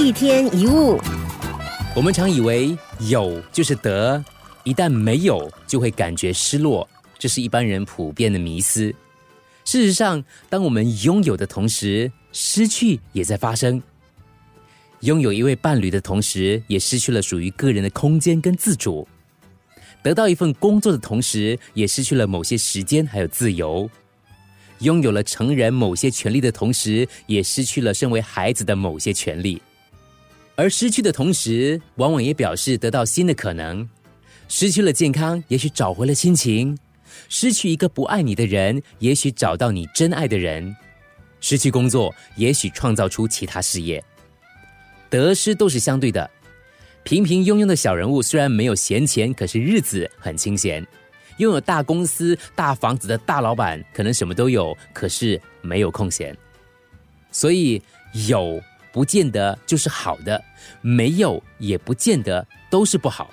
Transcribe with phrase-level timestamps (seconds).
[0.00, 0.98] 一天一物，
[1.94, 4.24] 我们常以为有就是得，
[4.64, 6.88] 一旦没有就会感觉失落，
[7.18, 8.86] 这是一般人普遍的迷思。
[9.66, 13.80] 事实上，当我们拥有的同时，失去也在发生。
[15.00, 19.06] 拥有一位伴侣的同时，也失去了属于个人的空间跟自主；
[20.02, 23.88] 得到一份工作的同时，也失去了某些时间还有自由。
[24.78, 29.60] 拥有了成人某些权利的同时，也失去了身为孩子的某些权利。
[30.60, 33.88] 而失去的同时，往往也表示得到新的可能。
[34.46, 36.76] 失去了健康，也许找回了心情；
[37.30, 40.70] 失去一个不爱你的人，也许找到你真爱的人；
[41.40, 44.04] 失去工作，也许创造出其他事业。
[45.08, 46.30] 得失都是相对的。
[47.04, 50.86] 平平庸庸的小人物虽然没有闲钱，可是日子很清闲。
[51.38, 56.36] 拥有大公司、大房子的大老板，可能什么都有，可是没有空闲。
[57.32, 57.80] 所以
[58.28, 60.42] 有不见得就是好的，
[60.80, 63.30] 没有也不见得都是不好。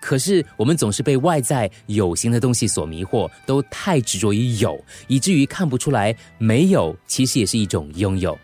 [0.00, 8.38] 可是我们总是被外在有形的东西所迷惑，都太执着于有，以至于看不出来没有其实也是一种拥有。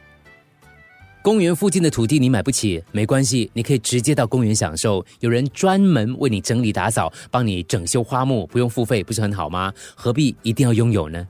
[1.23, 9.71] 公园附近的土地你买不起，没关系，你可以直接到公园享受，有人专门为你整理打扫，帮你整修花木，不用付费，不是很好吗？
[9.95, 11.29] 何必一定要拥有呢？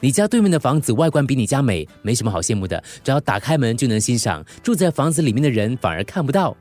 [0.00, 4.44] 你家对面的房子外观比你家美，没什么好羡慕的，只要打开门就能欣赏。
[4.62, 6.56] 住在房子里面的人反而看不到。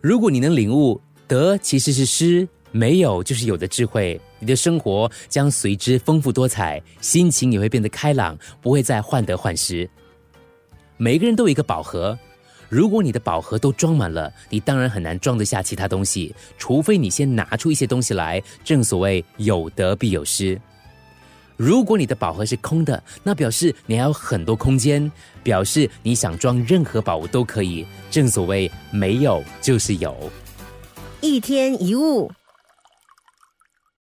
[0.00, 9.88] 如果你能领悟得其实是失，没有就是有的智慧，你的生活将随之丰富多彩，心情也会变得开朗，不会再患得患失。
[10.96, 12.18] 每个人都有一个宝盒，
[12.68, 18.42] 如果你的宝盒都装满了，你当然很难装得下其他东西，除非你先拿出一些东西来。
[18.62, 20.60] 正所谓有得必有失。
[21.56, 25.10] 如果你的宝盒是空的，那表示你还有很多空间，
[25.42, 27.86] 表示你想装任何宝物都可以。
[28.10, 30.14] 正所谓没有就是有。
[31.20, 32.30] 一天一物。